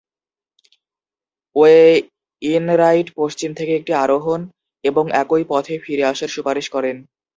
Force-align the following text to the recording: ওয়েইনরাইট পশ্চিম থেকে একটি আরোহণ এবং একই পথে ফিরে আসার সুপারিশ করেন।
ওয়েইনরাইট 1.55 3.07
পশ্চিম 3.15 3.49
থেকে 3.53 3.71
একটি 3.75 3.91
আরোহণ 4.03 4.39
এবং 4.83 5.05
একই 5.21 5.43
পথে 5.49 5.75
ফিরে 5.83 6.03
আসার 6.03 6.33
সুপারিশ 6.35 6.67
করেন। 6.69 6.97